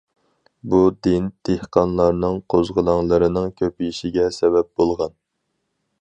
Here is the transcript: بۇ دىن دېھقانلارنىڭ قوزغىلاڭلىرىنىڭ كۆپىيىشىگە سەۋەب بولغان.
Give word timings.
بۇ 0.73 0.77
دىن 1.07 1.27
دېھقانلارنىڭ 1.49 2.39
قوزغىلاڭلىرىنىڭ 2.53 3.53
كۆپىيىشىگە 3.61 4.29
سەۋەب 4.41 4.73
بولغان. 4.81 5.19